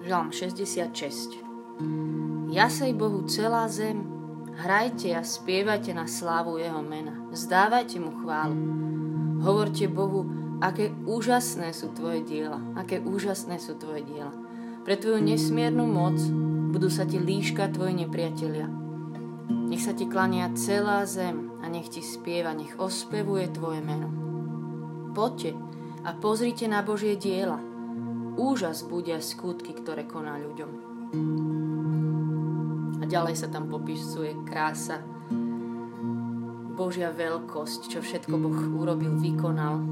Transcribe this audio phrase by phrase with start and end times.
[0.00, 1.36] Žalm 66
[2.48, 4.00] Jasej Bohu celá zem,
[4.56, 8.56] hrajte a spievajte na slávu Jeho mena, vzdávajte Mu chválu.
[9.44, 10.24] Hovorte Bohu,
[10.64, 14.32] aké úžasné sú Tvoje diela, aké úžasné sú Tvoje diela.
[14.88, 16.16] Pre Tvoju nesmiernu moc
[16.72, 18.72] budú sa Ti líška Tvoji nepriatelia.
[19.52, 24.08] Nech sa Ti klania celá zem a nech Ti spieva, nech ospevuje Tvoje meno.
[25.12, 25.52] Poďte
[26.08, 27.69] a pozrite na Božie diela.
[28.40, 30.70] Úžas budia skutky, ktoré koná ľuďom.
[32.96, 35.04] A ďalej sa tam popisuje krása,
[36.72, 39.84] Božia veľkosť, čo všetko Boh urobil, vykonal.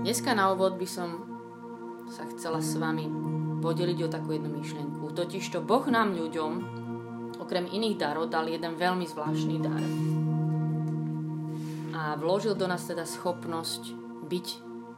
[0.00, 1.28] Dneska na úvod by som
[2.08, 3.04] sa chcela s vami
[3.60, 5.12] podeliť o takú jednu myšlienku.
[5.12, 6.52] Totiž to Boh nám ľuďom,
[7.36, 9.84] okrem iných darov, dal jeden veľmi zvláštny dar
[12.00, 13.92] a vložil do nás teda schopnosť
[14.24, 14.46] byť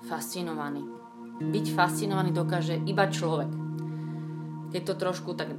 [0.07, 1.02] fascinovaný.
[1.51, 3.51] Byť fascinovaný dokáže iba človek.
[4.71, 5.51] Keď to trošku tak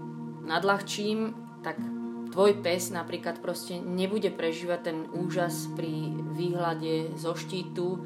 [0.47, 1.81] nadľahčím, tak
[2.31, 7.99] tvoj pes napríklad proste nebude prežívať ten úžas pri výhľade zo štítu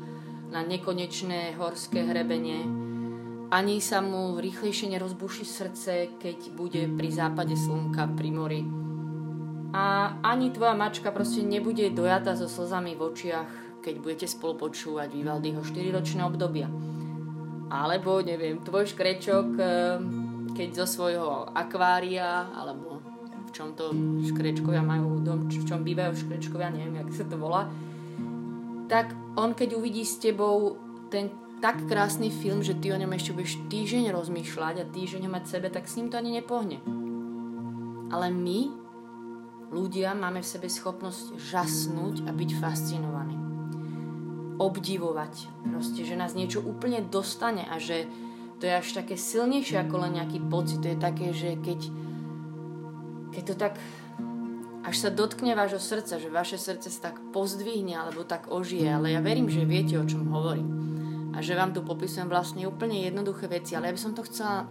[0.50, 2.66] na nekonečné horské hrebenie,
[3.48, 8.62] ani sa mu rýchlejšie nerozbuší srdce, keď bude pri západe slnka pri mori
[9.74, 13.50] a ani tvoja mačka proste nebude dojata so slzami v očiach,
[13.84, 16.72] keď budete spolu počúvať Vivaldiho 4-ročné obdobia.
[17.68, 20.00] Alebo, neviem, tvoj škrečok, eh,
[20.56, 23.04] keď zo svojho akvária, alebo
[23.48, 23.92] v čom to
[24.28, 27.68] škrečkovia majú dom, v čom bývajú škrečkovia, neviem, jak sa to volá,
[28.88, 30.80] tak on keď uvidí s tebou
[31.12, 35.32] ten tak krásny film, že ty o ňom ešte budeš týždeň rozmýšľať a týždeň ho
[35.32, 36.78] mať sebe, tak s ním to ani nepohne.
[38.14, 38.70] Ale my
[39.74, 43.47] ľudia máme v sebe schopnosť žasnúť a byť fascinovaní.
[44.58, 45.50] Obdivovať.
[45.70, 48.10] Proste, že nás niečo úplne dostane a že
[48.58, 50.82] to je až také silnejšie ako len nejaký pocit.
[50.82, 51.80] To je také, že keď,
[53.38, 53.74] keď to tak
[54.88, 59.14] až sa dotkne vášho srdca, že vaše srdce sa tak pozdvihne alebo tak ožije, ale
[59.14, 60.70] ja verím, že viete, o čom hovorím.
[61.36, 64.66] A že vám tu popisujem vlastne úplne jednoduché veci, ale ja by som to chcela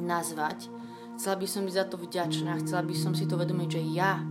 [0.00, 0.70] nazvať
[1.20, 4.24] Chcela by som byť za to vďačná, chcela by som si to vedomiť, že ja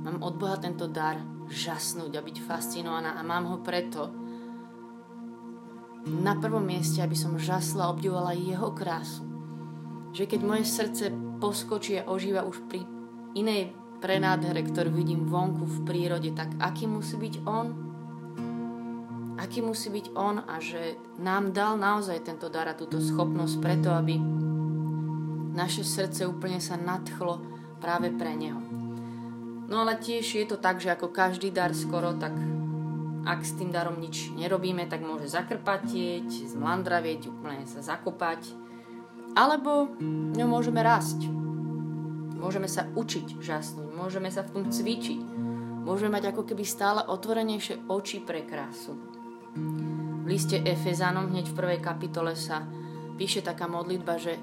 [0.00, 1.20] mám od Boha tento dar
[1.52, 4.08] žasnúť a byť fascinovaná a mám ho preto
[6.06, 9.24] na prvom mieste, aby som žasla obdivovala jeho krásu.
[10.16, 11.04] Že keď moje srdce
[11.38, 12.82] poskočí a ožíva už pri
[13.36, 17.66] inej prenádhere, ktorú vidím vonku v prírode, tak aký musí byť on?
[19.40, 23.88] Aký musí byť on a že nám dal naozaj tento dar a túto schopnosť preto,
[23.92, 24.16] aby
[25.52, 27.40] naše srdce úplne sa nadchlo
[27.80, 28.60] práve pre Neho.
[29.70, 32.34] No ale tiež je to tak, že ako každý dar skoro, tak
[33.24, 36.26] ak s tým darom nič nerobíme, tak môže zakrpatieť,
[36.56, 38.52] zmlandravieť, úplne sa zakopať.
[39.36, 39.94] Alebo
[40.34, 41.28] ňou môžeme rásť.
[42.40, 45.20] Môžeme sa učiť žasnúť, môžeme sa v tom cvičiť.
[45.84, 48.96] Môžeme mať ako keby stále otvorenejšie oči pre krásu.
[50.20, 52.64] V liste Efezanom hneď v prvej kapitole sa
[53.20, 54.40] píše taká modlitba, že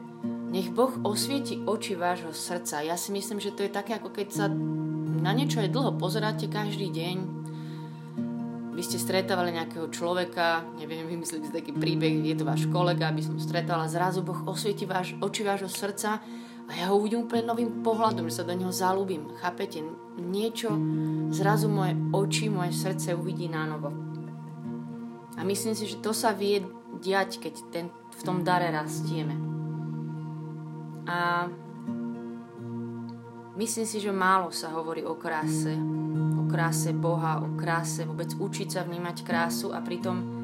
[0.53, 2.85] nech Boh osvieti oči vášho srdca.
[2.85, 4.45] Ja si myslím, že to je také, ako keď sa
[5.17, 7.36] na niečo aj dlho pozeráte každý deň.
[8.77, 13.41] Vy ste stretávali nejakého človeka, neviem vymyslieť taký príbeh, je to váš kolega, aby som
[13.41, 16.21] stretala, zrazu Boh osvieti váš, oči vášho srdca
[16.69, 19.33] a ja ho uvidím úplne novým pohľadom, že sa do neho zalúbim.
[19.41, 19.81] Chápete?
[20.21, 20.77] Niečo,
[21.33, 23.89] zrazu moje oči, moje srdce uvidí na novo.
[25.37, 26.61] A myslím si, že to sa vie
[27.01, 29.33] diať, keď ten, v tom dare rastieme.
[31.09, 31.49] A
[33.57, 35.73] myslím si, že málo sa hovorí o kráse,
[36.47, 40.37] kráse Boha, o kráse, vôbec učiť sa vnímať krásu a pritom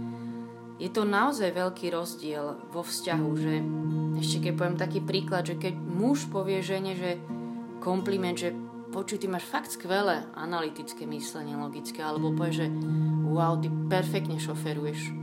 [0.81, 3.53] je to naozaj veľký rozdiel vo vzťahu, že
[4.19, 7.22] ešte keď poviem taký príklad, že keď muž povie žene, že
[7.80, 8.52] kompliment, že
[8.91, 12.68] počuj, ty máš fakt skvelé analytické myslenie logické, alebo povie, že
[13.25, 15.14] wow, ty perfektne šoferuješ.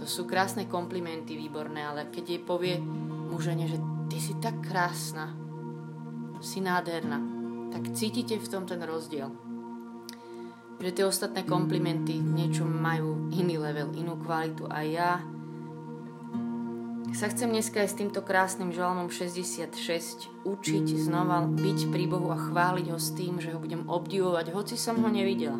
[0.00, 2.76] To sú krásne komplimenty, výborné, ale keď jej povie
[3.30, 3.78] mužene, že
[4.10, 5.32] ty si tak krásna,
[6.44, 7.18] si nádherná,
[7.72, 9.32] tak cítite v tom ten rozdiel.
[10.82, 15.10] Že tie ostatné komplimenty niečo majú iný level, inú kvalitu a ja
[17.14, 19.70] sa chcem dneska aj s týmto krásnym žalmom 66
[20.42, 24.74] učiť znova byť pri Bohu a chváliť ho s tým, že ho budem obdivovať, hoci
[24.74, 25.56] som ho nevidela.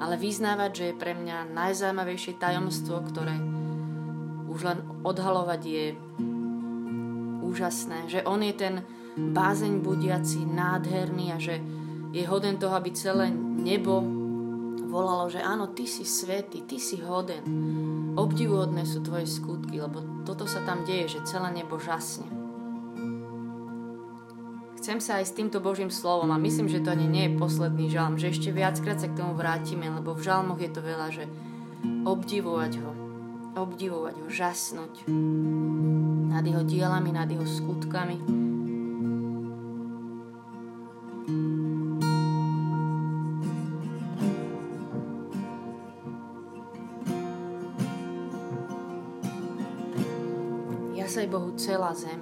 [0.00, 3.36] Ale vyznávať, že je pre mňa najzaujímavejšie tajomstvo, ktoré
[4.48, 5.86] už len odhalovať je
[7.44, 8.74] úžasné, že on je ten
[9.16, 11.60] bázeň budiaci, nádherný a že
[12.12, 13.30] je hoden toho, aby celé
[13.60, 14.04] nebo
[14.86, 17.44] volalo, že áno, ty si svetý, ty si hoden.
[18.16, 22.24] Obdivuhodné sú tvoje skutky, lebo toto sa tam deje, že celé nebo žasne.
[24.80, 27.90] Chcem sa aj s týmto Božím slovom a myslím, že to ani nie je posledný
[27.90, 31.24] žalm, že ešte viackrát sa k tomu vrátime, lebo v žalmoch je to veľa, že
[32.06, 32.92] obdivovať ho,
[33.58, 35.10] obdivovať ho, žasnúť
[36.30, 38.45] nad jeho dielami, nad jeho skutkami,
[51.56, 52.20] celá zem.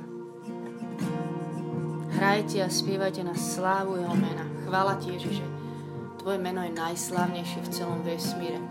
[2.15, 4.47] Hrajte a spievajte na slávu Jeho mena.
[4.65, 5.47] Chvála Ti, Ježiše.
[6.23, 8.63] Tvoje meno je najslávnejšie v celom vesmíre.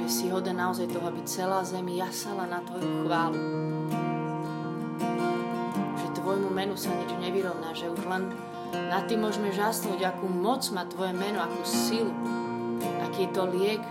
[0.00, 3.40] Že si hoden naozaj toho, aby celá zem jasala na Tvoju chválu.
[5.98, 8.30] Že Tvojmu menu sa nič nevyrovná, že už len
[8.70, 12.14] na Tým môžeme žasnúť, akú moc má Tvoje meno, akú silu,
[13.02, 13.82] aký je to liek,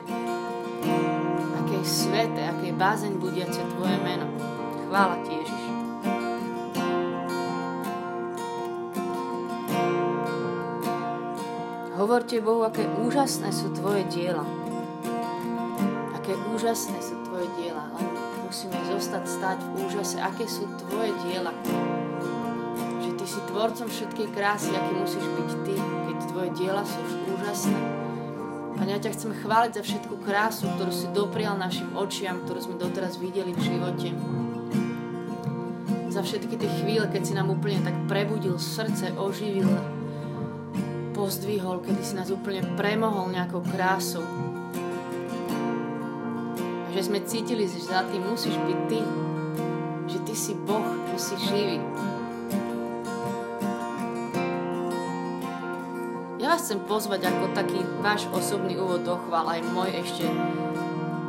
[1.61, 4.48] aké je svete, aké je bázeň budiace Tvoje meno.
[4.89, 5.63] Chvála Ti, Ježiš.
[11.93, 14.41] Hovorte Bohu, aké úžasné sú Tvoje diela.
[16.17, 17.85] Aké úžasné sú Tvoje diela.
[18.01, 18.09] Len
[18.49, 21.53] musíme zostať stať v úžase, aké sú Tvoje diela.
[23.05, 25.75] Že Ty si tvorcom všetkej krásy, aký musíš byť Ty,
[26.09, 27.77] keď Tvoje diela sú už úžasné.
[28.73, 32.75] Pane, ja ťa chcem chváliť za všetku krásu, ktorú si doprial našim očiam, ktorú sme
[32.81, 34.09] doteraz videli v živote
[36.19, 39.71] za všetky tie chvíle, keď si nám úplne tak prebudil srdce, oživil,
[41.15, 44.27] pozdvihol, kedy si nás úplne premohol nejakou krásou.
[46.83, 48.99] A že sme cítili, že za tým musíš byť ty,
[50.11, 50.83] že ty si Boh,
[51.15, 51.79] že si živý.
[56.43, 60.27] Ja vás chcem pozvať ako taký váš osobný úvod do chvál, aj môj ešte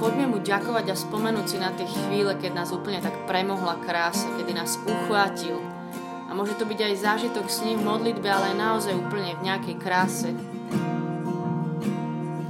[0.01, 4.33] Poďme mu ďakovať a spomenúť si na tie chvíle, keď nás úplne tak premohla krása,
[4.41, 5.61] kedy nás uchvátil.
[6.25, 9.45] A môže to byť aj zážitok s ním v modlitbe, ale aj naozaj úplne v
[9.45, 10.33] nejakej kráse.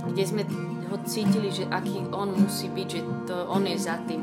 [0.06, 0.46] Kde sme
[0.86, 4.22] ho cítili, že aký on musí byť, že to on je za tým.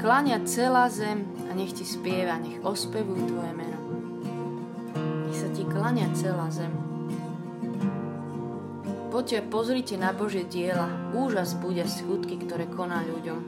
[0.00, 3.78] Klania celá zem a nech ti spieva, nech ospevujú tvoje meno.
[5.28, 6.72] Nech sa ti klania celá zem.
[9.12, 13.40] Poďte pozrite na Bože diela, úžas bude skutky, ktoré koná ľuďom.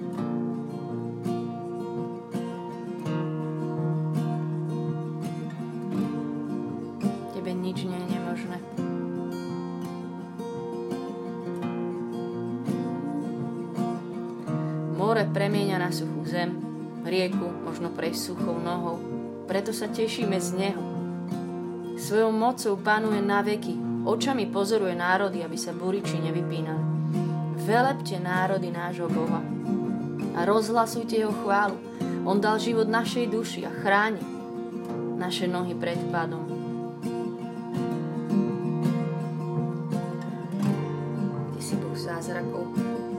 [17.12, 18.96] Rieku možno prejsť suchou nohou,
[19.44, 20.82] preto sa tešíme z Neho.
[22.00, 23.76] Svojou mocou panuje na veky,
[24.08, 26.84] očami pozoruje národy, aby sa buriči nevypínali.
[27.62, 29.44] Velepte národy nášho Boha
[30.32, 31.76] a rozhlasujte Jeho chválu.
[32.24, 34.24] On dal život našej duši a chráni
[35.20, 36.42] naše nohy pred pádom.
[41.54, 43.11] Ty si Boh zázrakov.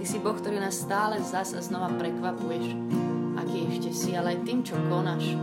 [0.00, 2.72] Ty si Boh, ktorý nás stále zasa znova prekvapuješ
[3.50, 5.34] aký ešte si, ale aj tým, čo konáš.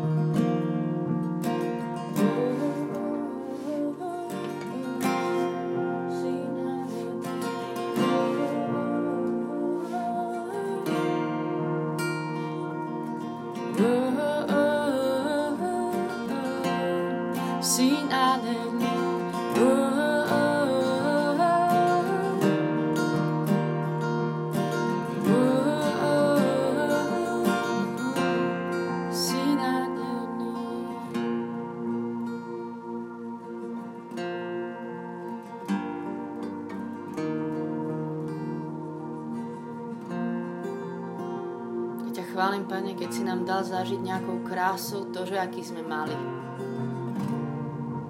[42.37, 46.13] Chválim, Pane, keď si nám dal zažiť nejakou krásou to, že aký sme mali.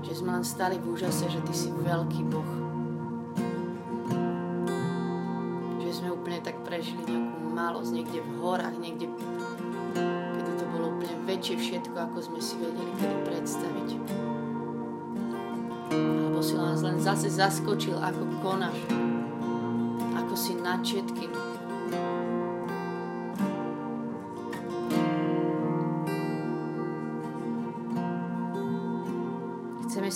[0.03, 2.51] Že sme len stali v úžase, že Ty si veľký Boh.
[5.79, 9.07] Že sme úplne tak prežili nejakú malosť niekde v horách, niekde,
[10.35, 13.89] kedy to bolo úplne väčšie všetko, ako sme si vedeli kedy predstaviť.
[15.95, 18.75] Alebo si nás len zase zaskočil, ako konáš,
[20.19, 21.46] ako si nad všetkým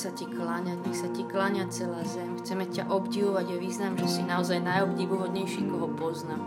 [0.02, 2.34] sa ti kláňať, nech sa ti kláňa celá zem.
[2.42, 6.42] Chceme ťa obdivovať a význam, že si naozaj najobdivuhodnejší, koho poznám.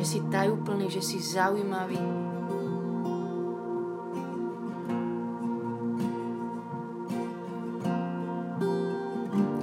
[0.00, 2.00] Že si tajúplný, že si zaujímavý.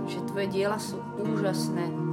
[0.06, 2.13] Že tvoje diela sú úžasné.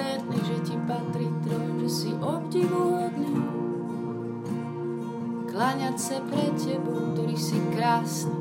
[0.00, 3.36] Nádherný, že ti patrí trón, že si obdivuhodný.
[5.52, 8.40] Kláňať sa pred tebou, ktorý si krásny.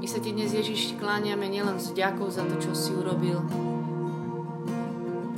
[0.00, 3.44] My sa ti dnes, Ježiš, kláňame nielen s ďakou za to, čo si urobil,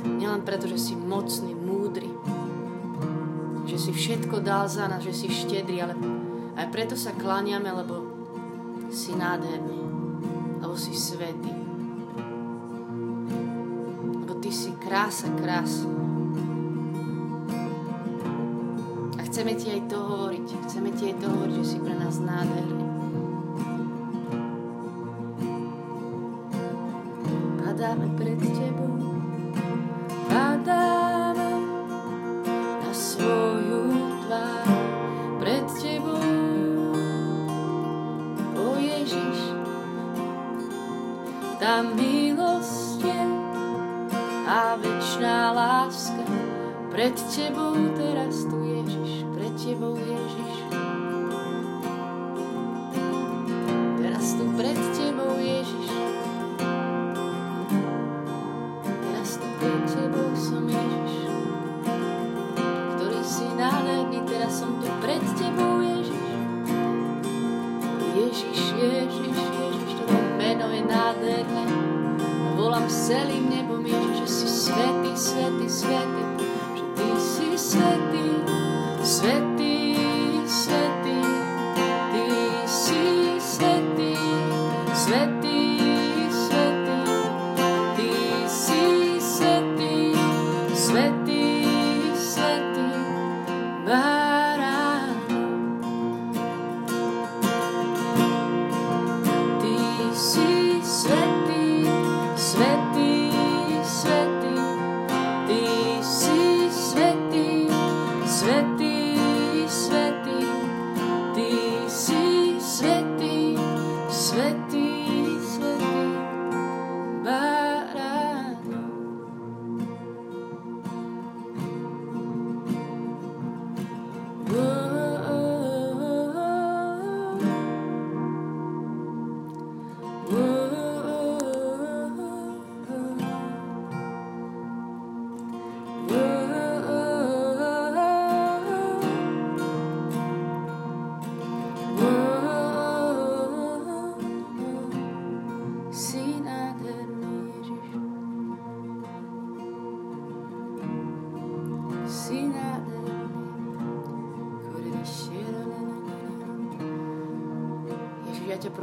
[0.07, 2.07] nielen preto, že si mocný, múdry,
[3.67, 5.99] že si všetko dal za nás, že si štedrý, ale
[6.55, 8.07] aj preto sa kláňame, lebo
[8.87, 9.83] si nádherný
[10.63, 11.52] lebo si svetý.
[14.83, 15.87] Krása krás.
[19.15, 20.47] A chceme ti aj to hovoriť.
[20.67, 22.87] Chceme ti aj to hovoriť, že si pre nás nádherný.
[27.63, 28.32] Padáme pred
[72.89, 76.23] celým nebom, Ježiš, že si svetý, svetý, svetý,
[76.75, 78.27] že Ty si svetý,
[79.03, 79.62] svetý.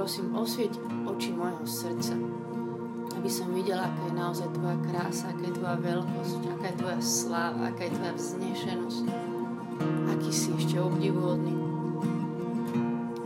[0.00, 2.16] Prosím, osvieť oči môjho srdca,
[3.21, 7.00] aby som videla, aká je naozaj Tvoja krása, aká je Tvoja veľkosť, aká je Tvoja
[7.04, 9.04] sláva, aká je Tvoja vznešenosť,
[10.16, 11.52] aký si ešte obdivuhodný.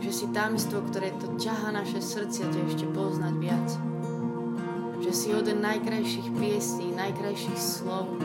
[0.03, 3.67] Že si tamstvo, ktoré to ťaha naše srdcia, ťa ešte poznať viac.
[4.99, 8.19] Že si jeden najkrajších piesní, najkrajších slov,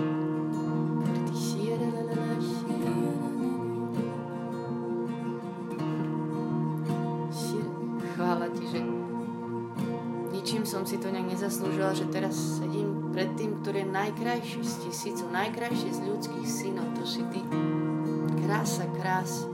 [11.41, 16.93] nezaslúžila, že teraz sedím pred tým, ktorý je najkrajší z tisícov, najkrajší z ľudských synov,
[16.93, 17.41] to si ty.
[18.45, 19.49] Krása, krás.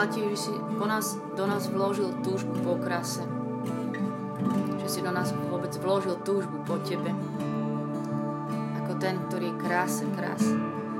[0.00, 3.20] Chvála Ti, že si po nás, do nás vložil túžbu po krase.
[4.80, 7.12] Že si do nás vôbec vložil túžbu po Tebe.
[8.80, 10.40] Ako ten, ktorý je krása, krás.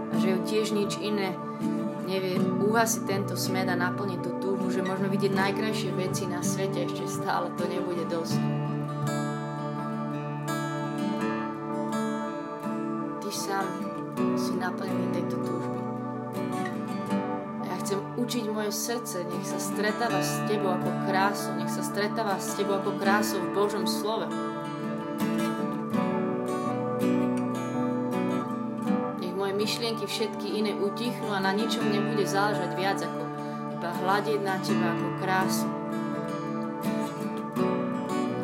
[0.04, 1.32] A že ju tiež nič iné
[2.04, 6.84] nevie uhasiť tento smed a naplniť tú túžbu, že môžeme vidieť najkrajšie veci na svete,
[6.84, 8.36] ešte stále to nebude dosť.
[18.61, 22.92] Moje srdce, nech sa stretáva s Tebou ako krásou, nech sa stretáva s Tebou ako
[23.01, 24.29] krásou v Božom slove.
[29.16, 33.25] Nech moje myšlienky všetky iné utichnú a na ničom nebude záležať viac ako
[33.81, 35.68] iba hľadiť na Teba ako krásu.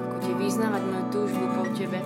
[0.00, 2.00] Ako Ti vyznávať moju túžbu po Tebe.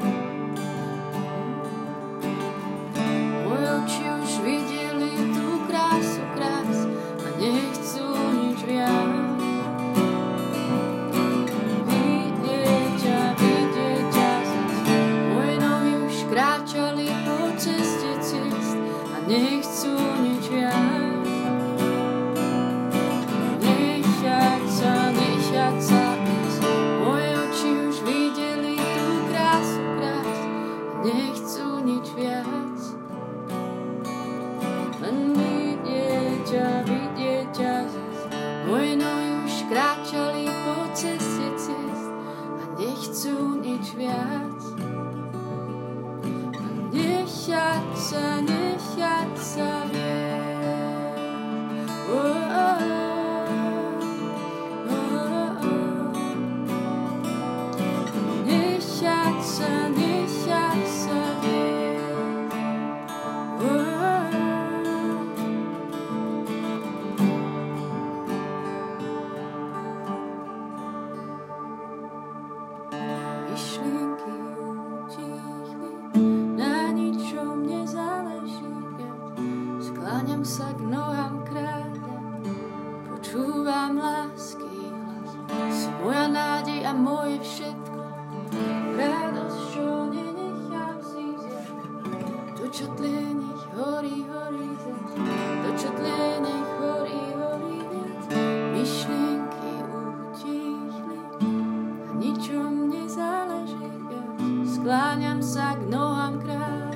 [105.11, 106.95] Skláňam sa k nohám kráľa,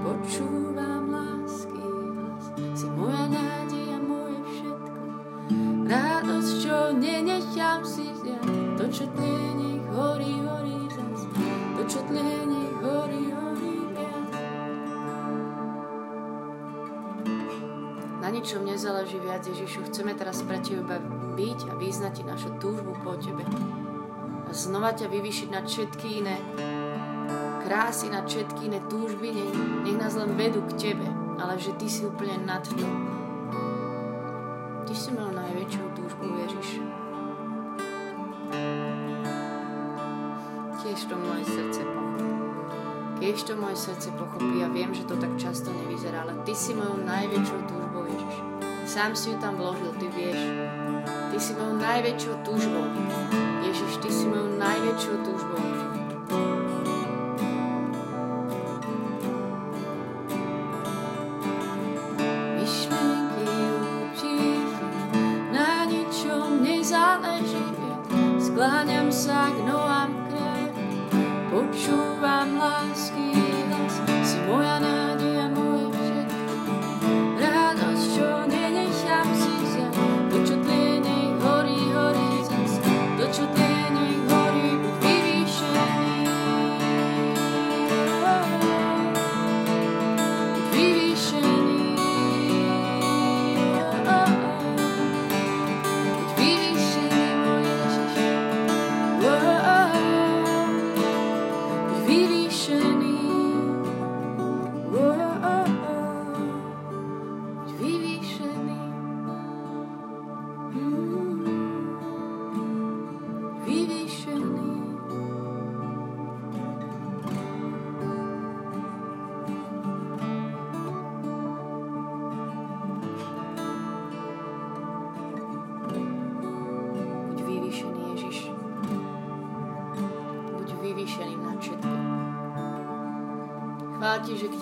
[0.00, 2.44] počúvam lásky hlas.
[2.72, 5.00] Si moja nádej a moje všetko,
[5.92, 8.48] radosť, čo nenechám si vziať,
[8.80, 11.28] to, čo tlie, nech horí, horí zas,
[11.76, 14.32] to, čo tlie, nech horí, horí viac.
[18.24, 20.96] Na ničom nezáleží viac, Ježišu, chceme teraz pre Teba
[21.36, 23.44] byť a vyznať našu túžbu po Tebe.
[24.48, 26.40] A znova ťa vyvyšiť nad všetky iné
[27.68, 29.52] krásy, nad všetky iné túžby, nech,
[29.84, 31.04] nech nás len vedú k Tebe,
[31.36, 32.88] ale že Ty si úplne nad to.
[34.88, 36.80] Ty si mal najväčšiu túžbu, Ježiš.
[40.80, 42.28] Tiež to moje srdce pochopí.
[43.20, 46.72] Keď to moje srdce pochopí, ja viem, že to tak často nevyzerá, ale Ty si
[46.72, 48.36] mojou najväčšou túžbou, Ježiš.
[48.88, 50.40] Sám si ju tam vložil, Ty vieš.
[51.04, 52.88] Ty si mojou najväčšou túžbou.
[53.60, 55.87] Ježiš, Ty si mojou najväčšou túžbou.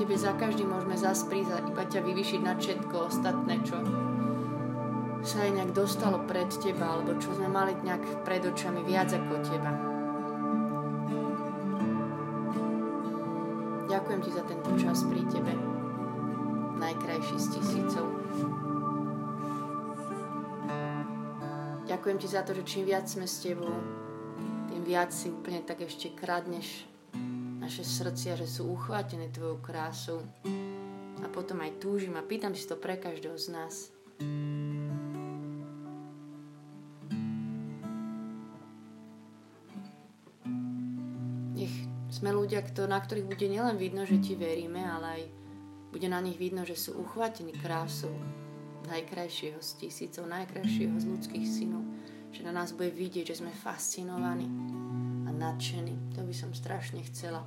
[0.07, 3.75] Tebe za každý môžeme zasprísť a iba ťa vyvyšiť na všetko ostatné, čo
[5.27, 9.35] sa aj nejak dostalo pred teba, alebo čo sme mali nejak pred očami viac ako
[9.43, 9.75] teba.
[13.91, 15.53] Ďakujem ti za tento čas pri tebe,
[16.79, 18.07] najkrajší z tisícov.
[21.83, 23.75] Ďakujem ti za to, že čím viac sme s tebou,
[24.71, 26.95] tým viac si úplne tak ešte kradneš
[27.67, 30.23] naše srdcia, že sú uchvátené Tvojou krásou.
[31.19, 33.91] A potom aj túžim a pýtam si to pre každého z nás.
[41.59, 41.75] Nech
[42.07, 45.23] sme ľudia, na ktorých bude nielen vidno, že Ti veríme, ale aj
[45.91, 48.15] bude na nich vidno, že sú uchvátení krásou
[48.87, 51.83] najkrajšieho z tisícov, najkrajšieho z ľudských synov.
[52.31, 54.47] Že na nás bude vidieť, že sme fascinovaní
[55.37, 56.17] a nadšení.
[56.17, 57.45] To by som strašne chcela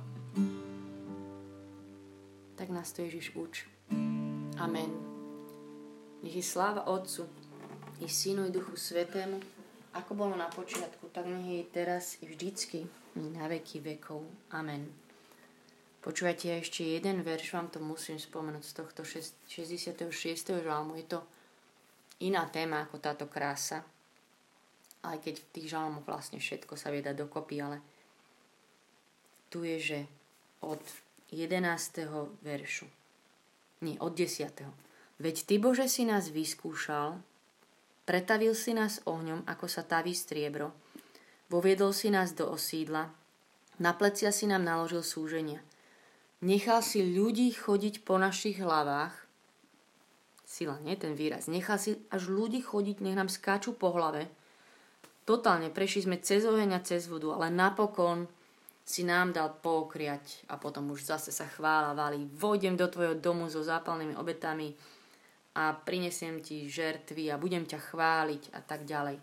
[2.60, 3.64] tak nás to Ježiš uč.
[4.60, 4.92] Amen.
[6.20, 7.24] Nech je sláva Otcu
[8.04, 9.40] i Synu i Duchu Svetému,
[9.96, 12.84] ako bolo na počiatku, tak nech je teraz i vždycky,
[13.16, 14.28] i na veky vekov.
[14.52, 14.92] Amen.
[16.04, 20.60] Počúvajte ešte jeden verš, vám to musím spomenúť z tohto 66.
[20.60, 21.00] žalmu.
[21.00, 21.24] Je to
[22.20, 23.80] iná téma ako táto krása,
[25.04, 27.78] aj keď v tých žalmoch vlastne všetko sa vie dať dokopy, ale
[29.48, 29.98] tu je, že
[30.60, 30.80] od
[31.32, 31.56] 11.
[32.44, 32.86] veršu.
[33.80, 34.52] Nie, od 10.
[35.20, 37.16] Veď Ty, Bože, si nás vyskúšal,
[38.04, 40.72] pretavil si nás ohňom, ako sa taví striebro,
[41.48, 43.08] voviedol si nás do osídla,
[43.80, 45.64] na plecia si nám naložil súženia.
[46.40, 49.12] Nechal si ľudí chodiť po našich hlavách,
[50.44, 54.28] sila, nie ten výraz, nechal si až ľudí chodiť, nech nám skáču po hlave.
[55.24, 58.26] Totálne prešli sme cez oheň a cez vodu, ale napokon
[58.82, 62.26] si nám dal pokriať a potom už zase sa chvála valí.
[62.26, 64.74] Vojdem do tvojho domu so zápalnými obetami
[65.54, 69.16] a prinesiem ti žertvy a budem ťa chváliť a tak ďalej.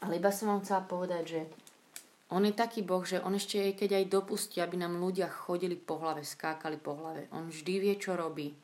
[0.00, 1.40] Ale iba som vám chcela povedať, že
[2.30, 5.98] on je taký Boh, že on ešte keď aj dopustí, aby nám ľudia chodili po
[5.98, 7.30] hlave, skákali po hlave.
[7.30, 8.54] On vždy vie, čo robí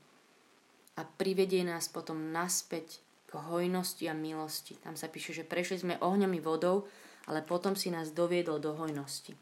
[0.96, 3.04] a privedie nás potom naspäť
[3.38, 4.76] hojnosti a milosti.
[4.80, 6.88] Tam sa píše, že prešli sme ohňom i vodou,
[7.26, 9.34] ale potom si nás doviedol do hojnosti.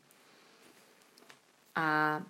[1.75, 2.21] A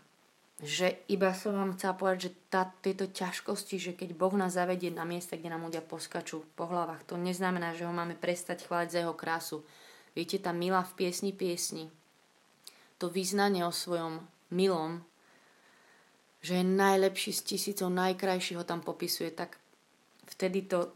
[0.62, 4.94] že iba som vám chcela povedať, že tá, tieto ťažkosti, že keď Boh nás zavedie
[4.94, 8.90] na miesta, kde nám ľudia poskačú po hlavách, to neznamená, že ho máme prestať chváliť
[8.90, 9.66] za jeho krásu.
[10.14, 11.90] Viete, tá milá v piesni piesni,
[13.03, 14.22] to význanie o svojom
[14.55, 15.03] milom,
[16.38, 19.59] že je najlepší z tisícov, najkrajší ho tam popisuje, tak
[20.29, 20.94] vtedy to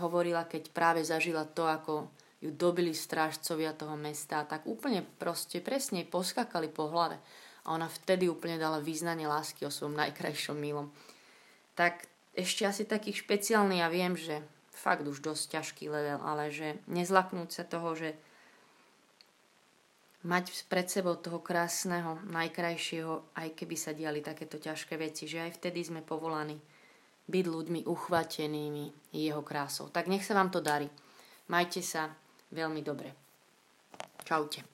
[0.00, 2.08] hovorila, keď práve zažila to, ako
[2.42, 7.20] ju dobili strážcovia toho mesta, tak úplne proste presne poskakali po hlave.
[7.62, 10.90] A ona vtedy úplne dala význanie lásky o svojom najkrajšom milom.
[11.78, 14.42] Tak ešte asi takých špeciálny, ja viem, že
[14.74, 18.18] fakt už dosť ťažký level, ale že nezlaknúť sa toho, že
[20.26, 25.62] mať pred sebou toho krásneho, najkrajšieho, aj keby sa diali takéto ťažké veci, že aj
[25.62, 26.58] vtedy sme povolaní
[27.32, 29.88] byť ľuďmi uchvatenými jeho krásou.
[29.88, 30.92] Tak nech sa vám to darí.
[31.48, 32.12] Majte sa
[32.52, 33.08] veľmi dobre.
[34.22, 34.71] Čaute.